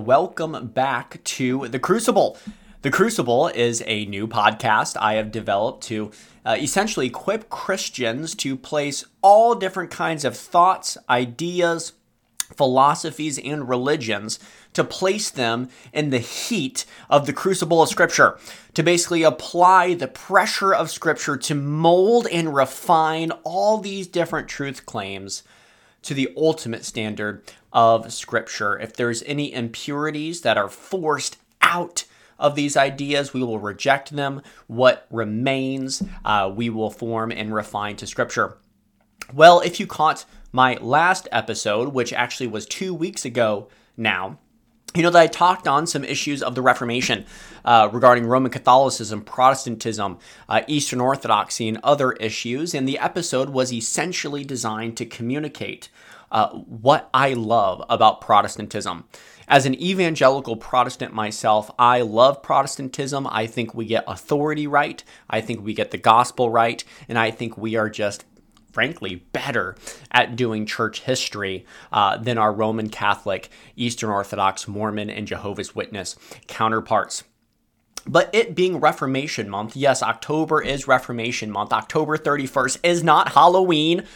[0.00, 2.38] welcome back to The Crucible.
[2.80, 6.10] The Crucible is a new podcast I have developed to
[6.46, 11.92] uh, essentially equip Christians to place all different kinds of thoughts, ideas,
[12.56, 14.38] philosophies, and religions
[14.72, 18.38] to place them in the heat of the crucible of Scripture,
[18.72, 24.86] to basically apply the pressure of Scripture to mold and refine all these different truth
[24.86, 25.42] claims
[26.02, 28.78] to the ultimate standard of Scripture.
[28.78, 32.04] If there's any impurities that are forced out,
[32.40, 34.42] of these ideas, we will reject them.
[34.66, 38.56] What remains, uh, we will form and refine to Scripture.
[39.32, 44.38] Well, if you caught my last episode, which actually was two weeks ago now,
[44.94, 47.24] you know that I talked on some issues of the Reformation
[47.64, 52.74] uh, regarding Roman Catholicism, Protestantism, uh, Eastern Orthodoxy, and other issues.
[52.74, 55.90] And the episode was essentially designed to communicate
[56.30, 59.04] uh, what I love about Protestantism.
[59.48, 63.26] As an evangelical Protestant myself, I love Protestantism.
[63.26, 65.02] I think we get authority right.
[65.28, 66.84] I think we get the gospel right.
[67.08, 68.24] And I think we are just
[68.72, 69.74] frankly better
[70.12, 76.16] at doing church history uh, than our Roman Catholic, Eastern Orthodox, Mormon, and Jehovah's Witness
[76.46, 77.24] counterparts.
[78.06, 81.72] But it being Reformation month, yes, October is Reformation month.
[81.72, 84.06] October 31st is not Halloween.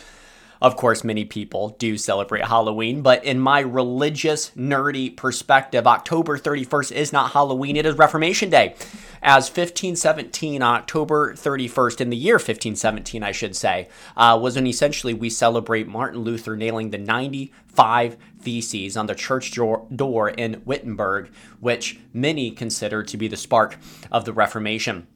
[0.64, 6.92] Of course, many people do celebrate Halloween, but in my religious, nerdy perspective, October 31st
[6.92, 8.74] is not Halloween, it is Reformation Day.
[9.22, 15.12] As 1517, October 31st, in the year 1517, I should say, uh, was when essentially
[15.12, 21.30] we celebrate Martin Luther nailing the 95 theses on the church door in Wittenberg,
[21.60, 23.76] which many consider to be the spark
[24.10, 25.08] of the Reformation.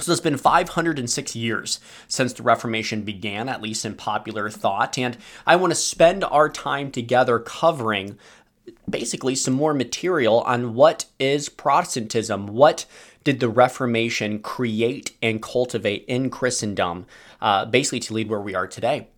[0.00, 5.16] So it's been 506 years since the Reformation began, at least in popular thought, and
[5.46, 8.18] I want to spend our time together covering
[8.88, 12.86] basically some more material on what is Protestantism, what
[13.22, 17.06] did the Reformation create and cultivate in Christendom,
[17.40, 19.08] uh, basically to lead where we are today.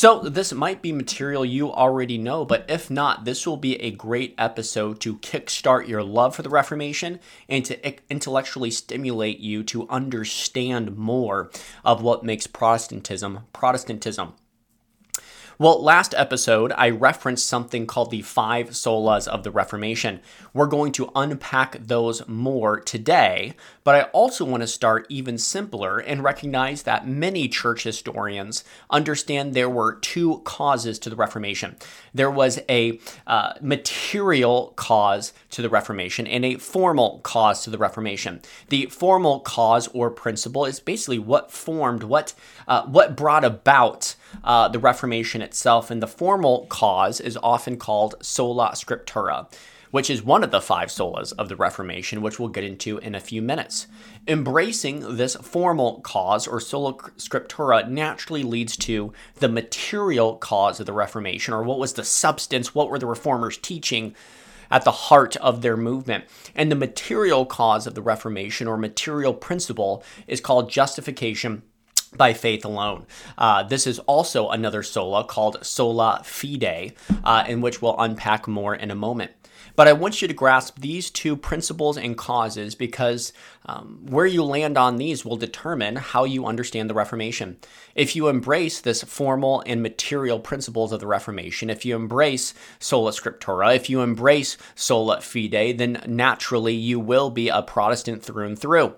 [0.00, 3.90] So, this might be material you already know, but if not, this will be a
[3.90, 9.88] great episode to kickstart your love for the Reformation and to intellectually stimulate you to
[9.88, 11.50] understand more
[11.84, 14.34] of what makes Protestantism Protestantism.
[15.60, 20.20] Well, last episode, I referenced something called the five solas of the Reformation.
[20.54, 25.98] We're going to unpack those more today, but I also want to start even simpler
[25.98, 31.74] and recognize that many church historians understand there were two causes to the Reformation.
[32.14, 37.78] There was a uh, material cause to the Reformation and a formal cause to the
[37.78, 38.42] Reformation.
[38.68, 42.32] The formal cause or principle is basically what formed, what,
[42.68, 48.14] uh, what brought about uh, the Reformation itself, and the formal cause is often called
[48.20, 49.52] sola scriptura,
[49.90, 53.14] which is one of the five solas of the Reformation, which we'll get into in
[53.14, 53.86] a few minutes.
[54.26, 60.92] Embracing this formal cause or sola scriptura naturally leads to the material cause of the
[60.92, 64.14] Reformation, or what was the substance, what were the reformers teaching
[64.70, 66.24] at the heart of their movement.
[66.54, 71.62] And the material cause of the Reformation or material principle is called justification
[72.16, 73.06] by faith alone.
[73.36, 78.74] Uh, this is also another sola called sola fide, uh, in which we'll unpack more
[78.74, 79.32] in a moment.
[79.78, 83.32] But I want you to grasp these two principles and causes because
[83.64, 87.58] um, where you land on these will determine how you understand the Reformation.
[87.94, 93.12] If you embrace this formal and material principles of the Reformation, if you embrace sola
[93.12, 98.58] scriptura, if you embrace sola fide, then naturally you will be a Protestant through and
[98.58, 98.96] through.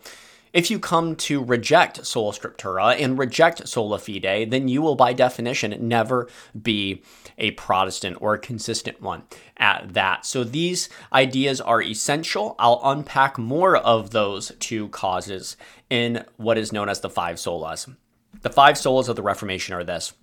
[0.52, 5.12] If you come to reject sola scriptura and reject sola fide, then you will, by
[5.12, 6.28] definition, never
[6.60, 7.02] be
[7.38, 9.22] a Protestant or a consistent one
[9.56, 10.26] at that.
[10.26, 12.56] So these ideas are essential.
[12.58, 15.56] I'll unpack more of those two causes
[15.88, 17.94] in what is known as the five solas.
[18.42, 20.14] The five solas of the Reformation are this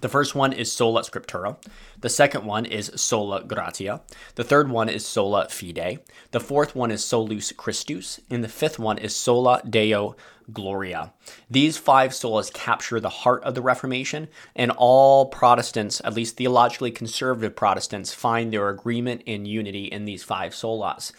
[0.00, 1.56] the first one is sola scriptura.
[2.00, 4.02] The second one is sola gratia.
[4.34, 6.00] The third one is sola fide.
[6.30, 8.20] The fourth one is solus Christus.
[8.30, 10.16] And the fifth one is sola deo
[10.52, 11.12] gloria.
[11.50, 16.90] These five solas capture the heart of the Reformation, and all Protestants, at least theologically
[16.90, 21.12] conservative Protestants, find their agreement and unity in these five solas.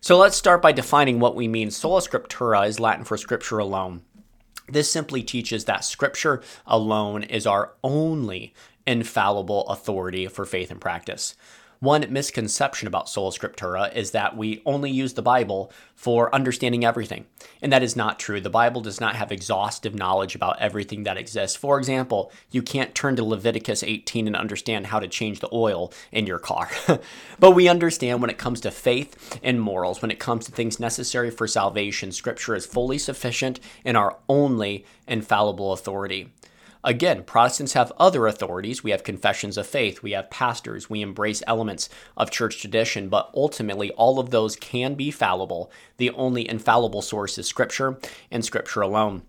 [0.00, 1.70] So let's start by defining what we mean.
[1.70, 4.02] Sola scriptura is Latin for scripture alone.
[4.68, 8.54] This simply teaches that scripture alone is our only
[8.86, 11.34] infallible authority for faith and practice.
[11.80, 17.26] One misconception about Sola Scriptura is that we only use the Bible for understanding everything.
[17.60, 18.40] And that is not true.
[18.40, 21.56] The Bible does not have exhaustive knowledge about everything that exists.
[21.56, 25.92] For example, you can't turn to Leviticus 18 and understand how to change the oil
[26.12, 26.70] in your car.
[27.38, 30.80] but we understand when it comes to faith and morals, when it comes to things
[30.80, 36.30] necessary for salvation, Scripture is fully sufficient and our only infallible authority.
[36.86, 38.84] Again, Protestants have other authorities.
[38.84, 43.28] We have confessions of faith, we have pastors, we embrace elements of church tradition, but
[43.34, 45.68] ultimately, all of those can be fallible.
[45.96, 47.98] The only infallible source is Scripture
[48.30, 49.22] and Scripture alone.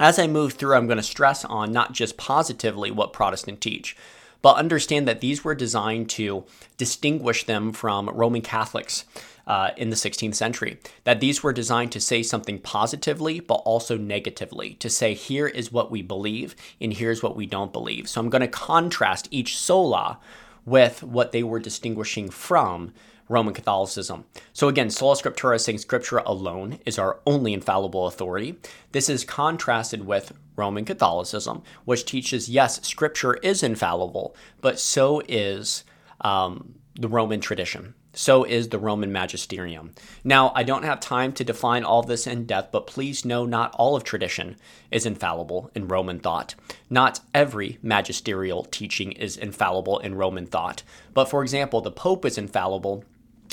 [0.00, 3.96] As I move through, I'm going to stress on not just positively what Protestants teach,
[4.42, 6.44] but understand that these were designed to
[6.76, 9.04] distinguish them from Roman Catholics
[9.46, 10.78] uh, in the 16th century.
[11.04, 15.72] That these were designed to say something positively, but also negatively, to say, here is
[15.72, 18.08] what we believe, and here's what we don't believe.
[18.08, 20.18] So I'm going to contrast each sola
[20.64, 22.92] with what they were distinguishing from
[23.30, 24.24] Roman Catholicism.
[24.52, 28.56] So again, sola scriptura saying scripture alone is our only infallible authority.
[28.90, 35.84] This is contrasted with Roman Catholicism, which teaches yes, scripture is infallible, but so is
[36.22, 37.94] um, the Roman tradition.
[38.20, 39.94] So is the Roman magisterium.
[40.22, 43.74] Now, I don't have time to define all this in depth, but please know not
[43.76, 44.56] all of tradition
[44.90, 46.54] is infallible in Roman thought.
[46.90, 50.82] Not every magisterial teaching is infallible in Roman thought.
[51.14, 53.04] But for example, the Pope is infallible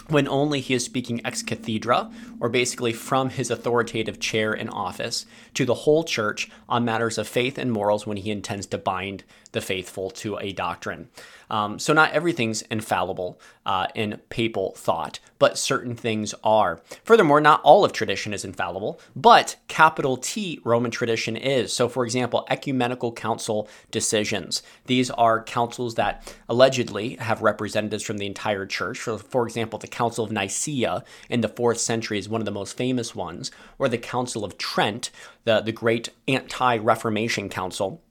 [0.10, 2.12] when only he is speaking ex cathedra,
[2.42, 7.28] or basically from his authoritative chair in office, to the whole church on matters of
[7.28, 11.10] faith and morals when he intends to bind the faithful to a doctrine.
[11.50, 16.82] Um, so, not everything's infallible uh, in papal thought, but certain things are.
[17.04, 21.72] Furthermore, not all of tradition is infallible, but capital T Roman tradition is.
[21.74, 24.62] So, for example, ecumenical council decisions.
[24.86, 29.00] These are councils that allegedly have representatives from the entire church.
[29.00, 32.52] So, for example, the Council of Nicaea in the fourth century is one of the
[32.52, 35.12] most famous ones, or the Council of Trent,
[35.44, 38.02] the, the great anti Reformation council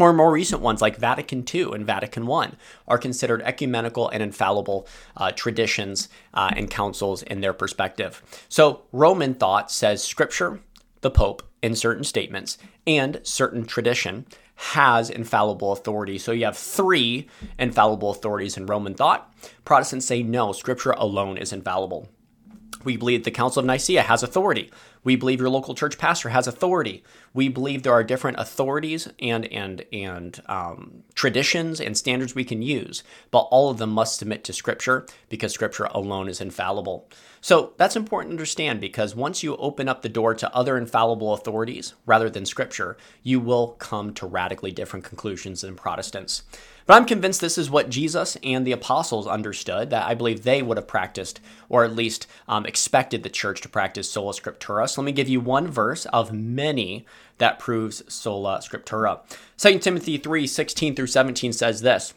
[0.00, 2.52] or more recent ones like Vatican II and Vatican I
[2.88, 8.22] are considered ecumenical and infallible uh, traditions uh, and councils in their perspective.
[8.48, 10.60] So Roman thought says Scripture,
[11.02, 12.56] the Pope, in certain statements,
[12.86, 14.24] and certain tradition
[14.54, 16.18] has infallible authority.
[16.18, 19.32] So you have three infallible authorities in Roman thought.
[19.64, 22.08] Protestants say no, Scripture alone is infallible.
[22.84, 24.70] We believe the Council of Nicaea has authority.
[25.02, 27.02] We believe your local church pastor has authority.
[27.32, 32.62] We believe there are different authorities and and and um, traditions and standards we can
[32.62, 37.08] use, but all of them must submit to Scripture because Scripture alone is infallible.
[37.40, 41.32] So that's important to understand because once you open up the door to other infallible
[41.32, 46.42] authorities rather than Scripture, you will come to radically different conclusions than Protestants.
[46.86, 50.62] But I'm convinced this is what Jesus and the apostles understood, that I believe they
[50.62, 54.88] would have practiced, or at least um, expected the church to practice sola scriptura.
[54.88, 57.06] So let me give you one verse of many
[57.38, 59.20] that proves sola scriptura.
[59.58, 62.14] 2 Timothy 3 16 through 17 says this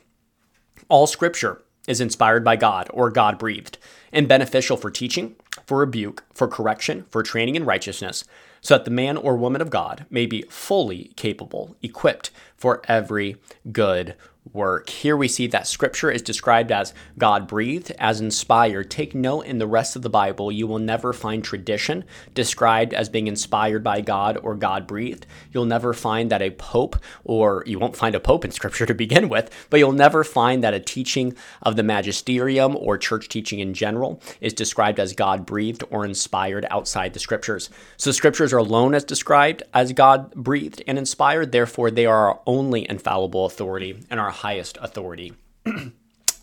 [0.89, 3.77] All scripture is inspired by God or God breathed
[4.11, 8.23] and beneficial for teaching, for rebuke, for correction, for training in righteousness,
[8.63, 13.35] so that the man or woman of God may be fully capable, equipped for every
[13.71, 14.15] good
[14.51, 14.89] work.
[14.89, 18.91] Here we see that scripture is described as God breathed, as inspired.
[18.91, 22.03] Take note in the rest of the Bible, you will never find tradition
[22.33, 25.25] described as being inspired by God or God breathed.
[25.51, 28.93] You'll never find that a pope, or you won't find a pope in scripture to
[28.93, 33.59] begin with, but you'll never find that a teaching of the magisterium or church teaching
[33.59, 37.69] in general is described as God breathed or inspired outside the scriptures.
[37.97, 42.41] So scriptures are alone as described as God breathed and inspired, therefore, they are our
[42.45, 45.33] only infallible authority and our highest authority.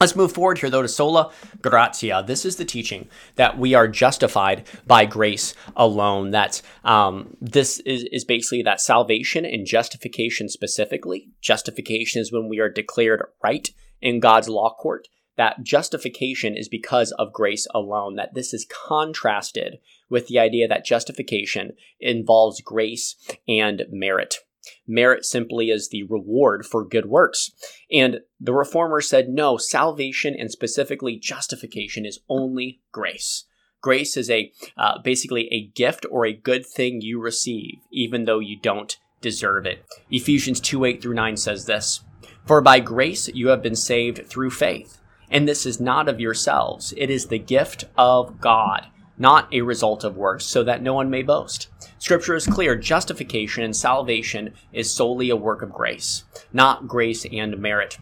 [0.00, 2.24] Let's move forward here, though, to sola gratia.
[2.26, 6.30] This is the teaching that we are justified by grace alone.
[6.30, 11.28] That um, this is, is basically that salvation and justification specifically.
[11.42, 13.68] Justification is when we are declared right
[14.00, 15.06] in God's law court.
[15.40, 18.16] That justification is because of grace alone.
[18.16, 19.78] That this is contrasted
[20.10, 23.16] with the idea that justification involves grace
[23.48, 24.40] and merit.
[24.86, 27.52] Merit simply is the reward for good works.
[27.90, 33.46] And the reformer said, no, salvation and specifically justification is only grace.
[33.80, 38.40] Grace is a uh, basically a gift or a good thing you receive, even though
[38.40, 39.86] you don't deserve it.
[40.10, 42.04] Ephesians 2 8 through 9 says this
[42.44, 46.92] For by grace you have been saved through faith, and this is not of yourselves,
[46.96, 51.08] it is the gift of God, not a result of works, so that no one
[51.08, 51.68] may boast.
[51.98, 57.58] Scripture is clear justification and salvation is solely a work of grace, not grace and
[57.58, 57.98] merit.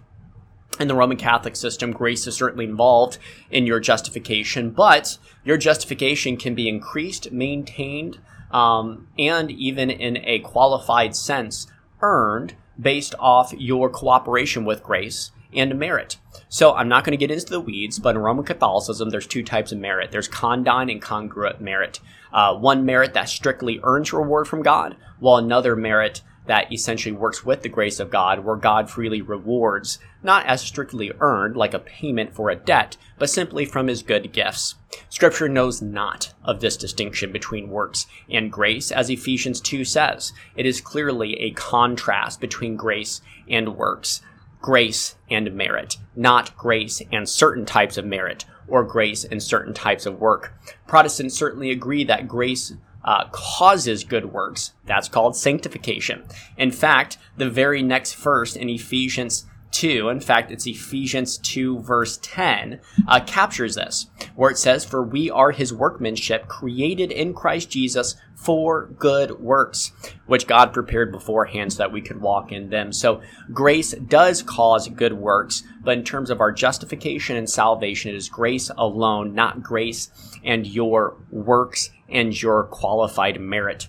[0.81, 3.19] in the Roman Catholic system, grace is certainly involved
[3.51, 8.21] in your justification, but your justification can be increased, maintained,
[8.53, 11.67] um, and even in a qualified sense,
[12.01, 16.17] earned based off your cooperation with grace and merit.
[16.49, 19.43] So I'm not going to get into the weeds, but in Roman Catholicism, there's two
[19.43, 20.11] types of merit.
[20.11, 22.01] There's condign and congruent merit.
[22.33, 27.45] Uh, one merit that strictly earns reward from God, while another merit that essentially works
[27.45, 31.79] with the grace of God, where God freely rewards, not as strictly earned, like a
[31.79, 34.75] payment for a debt, but simply from his good gifts.
[35.11, 40.33] Scripture knows not of this distinction between works and grace, as Ephesians 2 says.
[40.57, 44.23] It is clearly a contrast between grace and works,
[44.61, 50.07] grace and merit, not grace and certain types of merit, or grace and certain types
[50.07, 50.53] of work.
[50.87, 52.75] Protestants certainly agree that grace
[53.05, 54.73] uh, causes good works.
[54.85, 56.25] That's called sanctification.
[56.57, 59.47] In fact, the very next verse in Ephesians
[59.79, 65.05] 2, in fact, it's Ephesians 2, verse 10, uh, captures this, where it says, For
[65.05, 69.93] we are his workmanship, created in Christ Jesus for good works,
[70.27, 72.93] which God prepared beforehand so that we could walk in them.
[72.93, 78.17] So grace does cause good works, but in terms of our justification and salvation, it
[78.17, 80.11] is grace alone, not grace
[80.43, 83.87] and your works and your qualified merit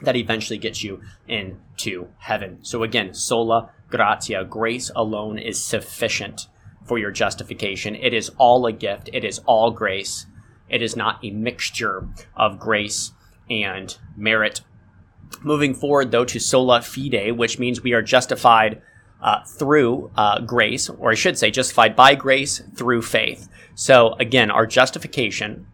[0.00, 2.58] that eventually gets you into heaven.
[2.62, 6.46] So again, sola gratia, grace alone is sufficient
[6.84, 7.94] for your justification.
[7.94, 9.10] It is all a gift.
[9.12, 10.26] It is all grace.
[10.68, 13.12] It is not a mixture of grace
[13.50, 14.62] and merit.
[15.42, 18.82] Moving forward, though, to sola fide, which means we are justified
[19.20, 23.48] uh, through uh, grace, or I should say, justified by grace through faith.
[23.74, 25.66] So, again, our justification,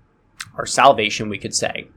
[0.56, 1.88] our salvation, we could say,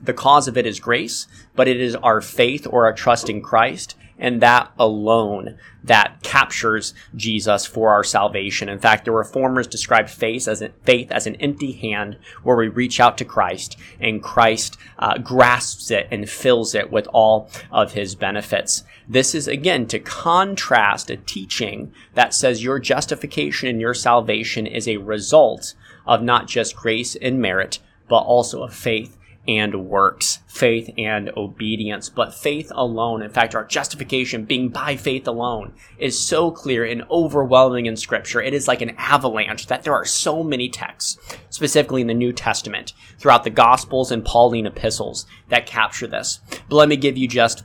[0.00, 3.40] the cause of it is grace, but it is our faith or our trust in
[3.40, 8.68] Christ and that alone that captures Jesus for our salvation.
[8.68, 12.68] In fact, the reformers described faith as, a, faith as an empty hand where we
[12.68, 17.92] reach out to Christ and Christ uh, grasps it and fills it with all of
[17.92, 18.82] his benefits.
[19.08, 24.88] This is again to contrast a teaching that says your justification and your salvation is
[24.88, 25.74] a result
[26.06, 29.16] of not just grace and merit, but also of faith
[29.48, 32.08] and works, faith and obedience.
[32.08, 37.04] But faith alone, in fact, our justification being by faith alone, is so clear and
[37.10, 38.40] overwhelming in Scripture.
[38.40, 41.18] It is like an avalanche that there are so many texts,
[41.50, 46.40] specifically in the New Testament, throughout the Gospels and Pauline epistles, that capture this.
[46.68, 47.64] But let me give you just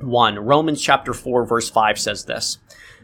[0.00, 0.38] one.
[0.38, 2.58] Romans chapter 4, verse 5 says this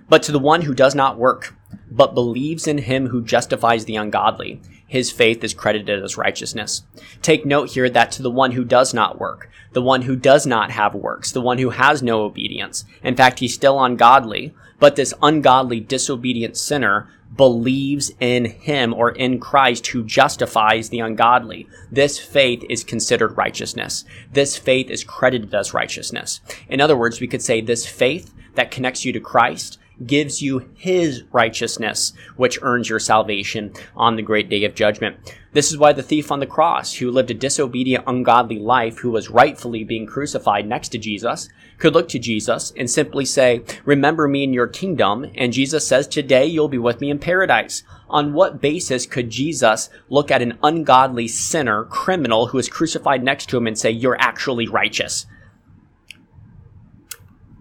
[0.09, 1.55] But to the one who does not work,
[1.91, 6.83] but believes in him who justifies the ungodly, his faith is credited as righteousness.
[7.23, 10.47] Take note here that to the one who does not work, the one who does
[10.47, 14.97] not have works, the one who has no obedience, in fact, he's still ungodly, but
[14.97, 21.69] this ungodly, disobedient sinner believes in him or in Christ who justifies the ungodly.
[21.93, 24.05] This faith is considered righteousness.
[24.33, 26.41] This faith is credited as righteousness.
[26.69, 30.71] In other words, we could say this faith that connects you to Christ gives you
[30.75, 35.17] his righteousness, which earns your salvation on the great day of judgment.
[35.53, 39.11] This is why the thief on the cross, who lived a disobedient, ungodly life, who
[39.11, 44.29] was rightfully being crucified next to Jesus, could look to Jesus and simply say, Remember
[44.29, 45.27] me in your kingdom.
[45.35, 47.83] And Jesus says, Today you'll be with me in paradise.
[48.09, 53.49] On what basis could Jesus look at an ungodly sinner, criminal, who is crucified next
[53.49, 55.27] to him and say, You're actually righteous?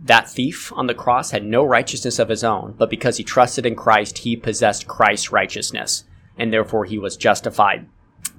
[0.09, 3.63] That thief on the cross had no righteousness of his own, but because he trusted
[3.63, 6.03] in Christ, he possessed Christ's righteousness,
[6.35, 7.85] and therefore he was justified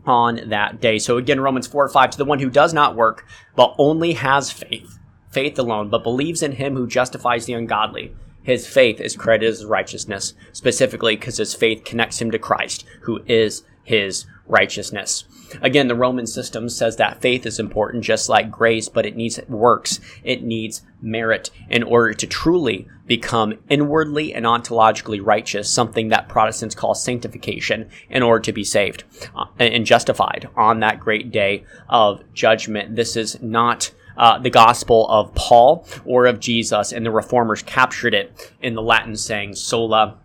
[0.05, 0.99] on that day.
[0.99, 3.25] So again, Romans 4 5, to the one who does not work,
[3.55, 4.99] but only has faith,
[5.31, 8.17] faith alone, but believes in him who justifies the ungodly.
[8.43, 13.23] His faith is credited as righteousness, specifically because his faith connects him to Christ, who
[13.29, 15.25] is his righteousness.
[15.63, 19.41] Again, the Roman system says that faith is important just like grace, but it needs
[19.49, 20.01] works.
[20.23, 26.75] It needs merit in order to truly become inwardly and ontologically righteous, something that Protestants
[26.75, 29.05] call sanctification, in order to be saved
[29.35, 32.95] uh, and justified on that great day of judgment.
[32.95, 38.15] This is not uh, the gospel of Paul or of Jesus, and the reformers captured
[38.15, 40.19] it in the Latin saying sola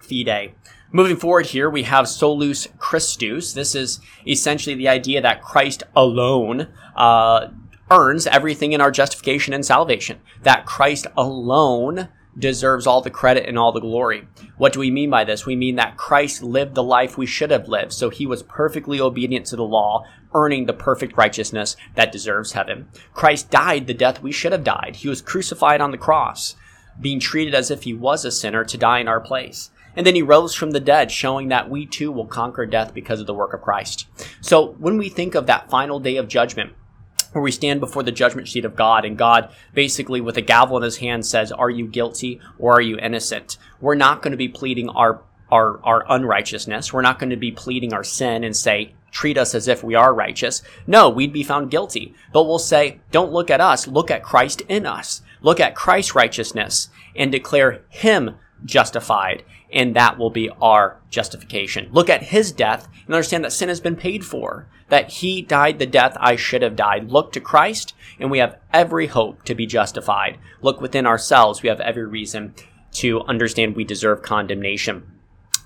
[0.00, 0.54] fide.
[0.90, 3.52] Moving forward here, we have solus Christus.
[3.52, 7.48] This is essentially the idea that Christ alone uh,
[7.90, 10.20] earns everything in our justification and salvation.
[10.42, 14.28] That Christ alone deserves all the credit and all the glory.
[14.56, 15.44] What do we mean by this?
[15.44, 18.98] We mean that Christ lived the life we should have lived, so he was perfectly
[18.98, 22.88] obedient to the law, earning the perfect righteousness that deserves heaven.
[23.12, 24.96] Christ died the death we should have died.
[24.96, 26.54] He was crucified on the cross
[27.00, 29.70] being treated as if he was a sinner to die in our place.
[29.96, 33.20] And then he rose from the dead, showing that we too will conquer death because
[33.20, 34.06] of the work of Christ.
[34.40, 36.72] So when we think of that final day of judgment,
[37.32, 40.76] where we stand before the judgment seat of God, and God basically, with a gavel
[40.78, 43.58] in his hand, says, Are you guilty or are you innocent?
[43.80, 46.92] We're not going to be pleading our our, our unrighteousness.
[46.92, 49.94] We're not going to be pleading our sin and say, treat us as if we
[49.94, 50.62] are righteous.
[50.86, 52.14] No, we'd be found guilty.
[52.32, 55.22] But we'll say, don't look at us, look at Christ in us.
[55.40, 59.44] Look at Christ's righteousness and declare him justified.
[59.72, 61.88] And that will be our justification.
[61.92, 65.78] Look at his death and understand that sin has been paid for, that he died
[65.78, 67.10] the death I should have died.
[67.10, 70.38] Look to Christ and we have every hope to be justified.
[70.62, 71.62] Look within ourselves.
[71.62, 72.54] We have every reason
[72.92, 75.18] to understand we deserve condemnation.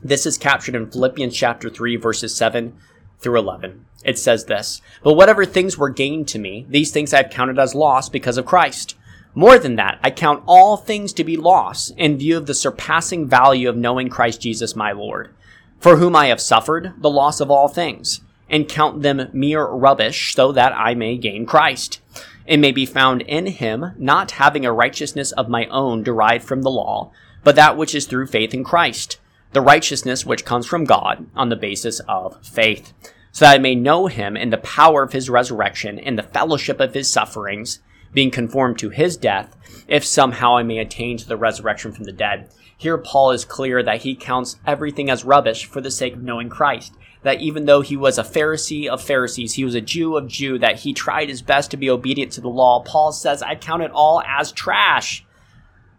[0.03, 2.77] This is captured in Philippians chapter 3 verses 7
[3.21, 3.87] through 11.
[4.05, 7.59] It says this, But whatever things were gained to me, these things I have counted
[7.59, 8.97] as loss because of Christ.
[9.35, 13.27] More than that, I count all things to be loss in view of the surpassing
[13.27, 15.35] value of knowing Christ Jesus my Lord,
[15.79, 18.21] for whom I have suffered the loss of all things,
[18.51, 22.01] and count them mere rubbish so that I may gain Christ,
[22.47, 26.63] and may be found in him, not having a righteousness of my own derived from
[26.63, 27.11] the law,
[27.43, 29.19] but that which is through faith in Christ
[29.53, 32.93] the righteousness which comes from God on the basis of faith,
[33.31, 36.81] so that I may know him in the power of his resurrection and the fellowship
[36.81, 37.81] of his sufferings,
[38.13, 39.57] being conformed to his death,
[39.89, 42.49] if somehow I may attain to the resurrection from the dead.
[42.77, 46.49] Here Paul is clear that he counts everything as rubbish for the sake of knowing
[46.49, 46.95] Christ.
[47.23, 50.59] That even though he was a Pharisee of Pharisees, he was a Jew of Jew,
[50.59, 53.83] that he tried his best to be obedient to the law, Paul says, I count
[53.83, 55.25] it all as trash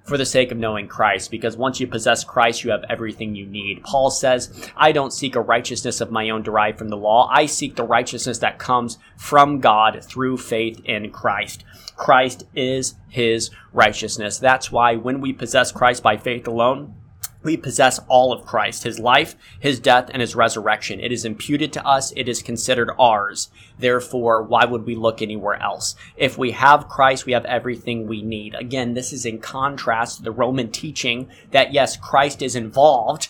[0.03, 3.45] for the sake of knowing Christ, because once you possess Christ, you have everything you
[3.45, 3.83] need.
[3.83, 7.29] Paul says, I don't seek a righteousness of my own derived from the law.
[7.31, 11.63] I seek the righteousness that comes from God through faith in Christ.
[11.95, 14.39] Christ is his righteousness.
[14.39, 16.95] That's why when we possess Christ by faith alone,
[17.43, 20.99] we possess all of Christ, his life, his death, and his resurrection.
[20.99, 22.13] It is imputed to us.
[22.15, 23.49] It is considered ours.
[23.77, 25.95] Therefore, why would we look anywhere else?
[26.15, 28.55] If we have Christ, we have everything we need.
[28.55, 33.29] Again, this is in contrast to the Roman teaching that yes, Christ is involved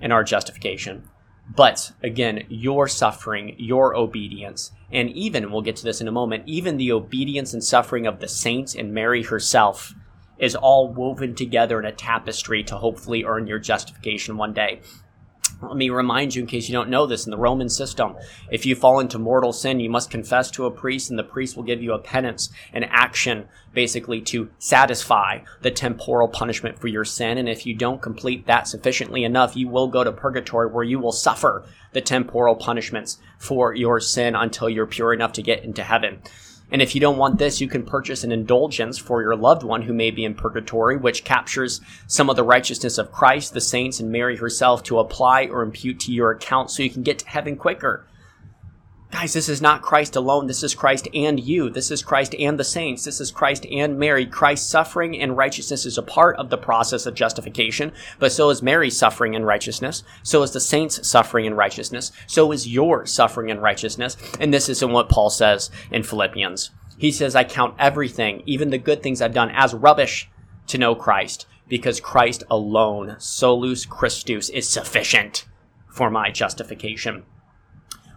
[0.00, 1.08] in our justification.
[1.54, 6.44] But again, your suffering, your obedience, and even, we'll get to this in a moment,
[6.46, 9.94] even the obedience and suffering of the saints and Mary herself
[10.38, 14.80] is all woven together in a tapestry to hopefully earn your justification one day.
[15.60, 18.14] Let me remind you, in case you don't know this, in the Roman system,
[18.48, 21.56] if you fall into mortal sin, you must confess to a priest, and the priest
[21.56, 27.04] will give you a penance, an action, basically to satisfy the temporal punishment for your
[27.04, 27.38] sin.
[27.38, 31.00] And if you don't complete that sufficiently enough, you will go to purgatory where you
[31.00, 35.82] will suffer the temporal punishments for your sin until you're pure enough to get into
[35.82, 36.22] heaven.
[36.70, 39.82] And if you don't want this, you can purchase an indulgence for your loved one
[39.82, 44.00] who may be in purgatory, which captures some of the righteousness of Christ, the saints,
[44.00, 47.28] and Mary herself to apply or impute to your account so you can get to
[47.28, 48.04] heaven quicker.
[49.10, 50.48] Guys, this is not Christ alone.
[50.48, 51.70] This is Christ and you.
[51.70, 53.04] This is Christ and the saints.
[53.04, 54.26] This is Christ and Mary.
[54.26, 58.62] Christ's suffering and righteousness is a part of the process of justification, but so is
[58.62, 60.04] Mary's suffering and righteousness.
[60.22, 62.12] So is the saints' suffering and righteousness.
[62.26, 64.18] So is your suffering and righteousness.
[64.38, 66.70] And this is in what Paul says in Philippians.
[66.98, 70.28] He says, I count everything, even the good things I've done, as rubbish
[70.66, 75.46] to know Christ, because Christ alone, solus Christus, is sufficient
[75.88, 77.24] for my justification.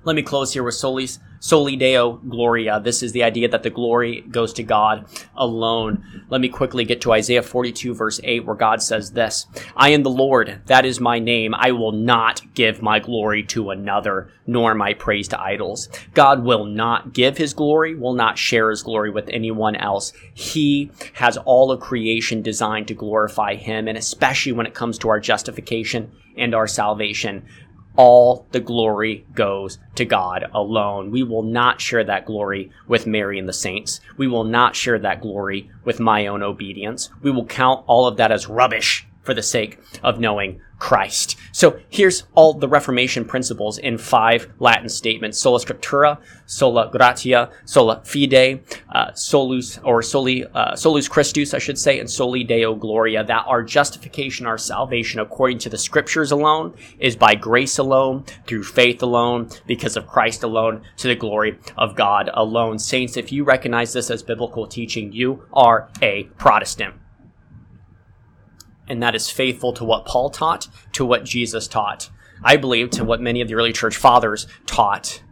[0.04, 2.80] Let me close here with solis, soli deo gloria.
[2.80, 6.24] This is the idea that the glory goes to God alone.
[6.28, 10.02] Let me quickly get to Isaiah 42 verse 8 where God says this, I am
[10.02, 11.54] the Lord, that is my name.
[11.54, 15.88] I will not give my glory to another, nor my praise to idols.
[16.16, 20.14] God will not give his glory, will not share his glory with anyone else.
[20.34, 25.10] He has all of creation designed to glorify him, and especially when it comes to
[25.10, 27.46] our justification and our salvation
[27.96, 31.12] all the glory goes to God alone.
[31.12, 34.00] We will not share that glory with Mary and the saints.
[34.18, 37.10] We will not share that glory with my own obedience.
[37.22, 41.38] We will count all of that as rubbish for the sake of knowing Christ.
[41.52, 48.02] So here's all the Reformation principles in five Latin statements: sola scriptura, sola gratia, sola
[48.04, 53.24] fide, uh, solus or soli uh, solus Christus, I should say, and soli Deo gloria.
[53.24, 58.64] That our justification, our salvation, according to the Scriptures alone, is by grace alone, through
[58.64, 62.80] faith alone, because of Christ alone, to the glory of God alone.
[62.80, 66.96] Saints, if you recognize this as biblical teaching, you are a Protestant
[68.92, 72.10] and that is faithful to what Paul taught, to what Jesus taught.
[72.44, 75.24] I believe to what many of the early church fathers taught,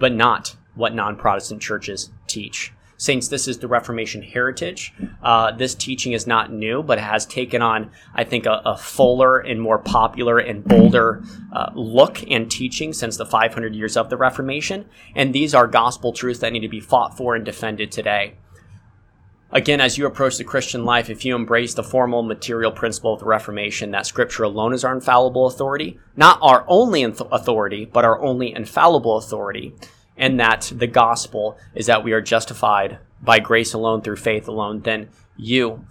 [0.00, 2.72] but not what non Protestant churches teach.
[2.96, 4.92] Saints, this is the Reformation heritage.
[5.22, 8.76] Uh, this teaching is not new, but it has taken on, I think, a, a
[8.76, 11.22] fuller and more popular and bolder
[11.52, 14.84] uh, look and teaching since the 500 years of the Reformation.
[15.14, 18.34] And these are gospel truths that need to be fought for and defended today.
[19.52, 23.20] Again, as you approach the Christian life, if you embrace the formal material principle of
[23.20, 28.20] the Reformation that Scripture alone is our infallible authority, not our only authority, but our
[28.20, 29.74] only infallible authority,
[30.16, 34.82] and that the gospel is that we are justified by grace alone through faith alone,
[34.82, 35.84] then you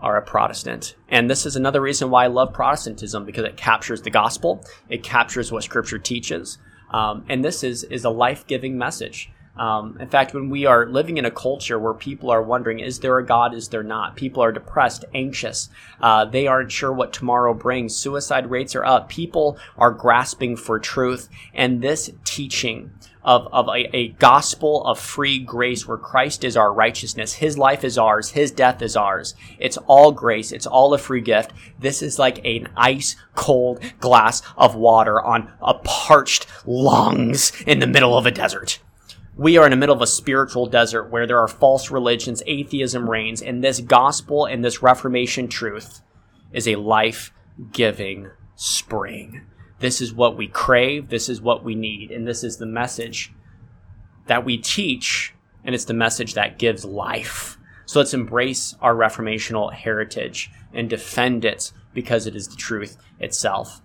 [0.00, 0.94] are a Protestant.
[1.08, 5.02] And this is another reason why I love Protestantism because it captures the gospel, it
[5.02, 6.58] captures what Scripture teaches,
[6.90, 9.30] um, and this is is a life giving message.
[9.56, 13.00] Um, in fact, when we are living in a culture where people are wondering, is
[13.00, 13.52] there a God?
[13.52, 14.16] Is there not?
[14.16, 15.68] People are depressed, anxious.
[16.00, 17.94] Uh, they aren't sure what tomorrow brings.
[17.94, 19.08] Suicide rates are up.
[19.08, 21.28] People are grasping for truth.
[21.52, 26.72] And this teaching of, of a, a gospel of free grace where Christ is our
[26.72, 29.34] righteousness, His life is ours, His death is ours.
[29.58, 30.52] It's all grace.
[30.52, 31.52] It's all a free gift.
[31.78, 37.86] This is like an ice cold glass of water on a parched lungs in the
[37.86, 38.78] middle of a desert
[39.40, 43.08] we are in the middle of a spiritual desert where there are false religions, atheism
[43.08, 46.02] reigns, and this gospel and this Reformation truth
[46.52, 47.32] is a life
[47.72, 49.46] giving spring.
[49.78, 53.32] This is what we crave, this is what we need, and this is the message
[54.26, 55.32] that we teach,
[55.64, 57.56] and it's the message that gives life.
[57.86, 63.80] So let's embrace our reformational heritage and defend it because it is the truth itself.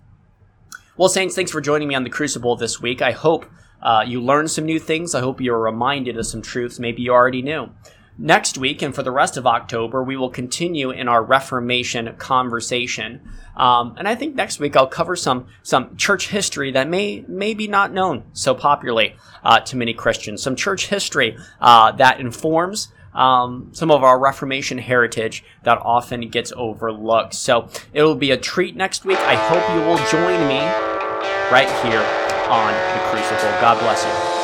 [0.98, 3.00] Well, Saints, thanks for joining me on the Crucible this week.
[3.00, 3.46] I hope
[3.82, 5.14] uh, you learn some new things.
[5.14, 7.70] I hope you're reminded of some truths maybe you already knew.
[8.18, 13.20] Next week and for the rest of October, we will continue in our Reformation conversation.
[13.54, 17.52] Um, and I think next week I'll cover some some church history that may may
[17.52, 20.42] be not known so popularly uh, to many Christians.
[20.42, 26.52] Some church history uh, that informs um, some of our Reformation heritage that often gets
[26.56, 27.34] overlooked.
[27.34, 29.18] So it'll be a treat next week.
[29.20, 30.60] I hope you will join me
[31.50, 33.50] right here on the crucible.
[33.60, 34.35] God bless you.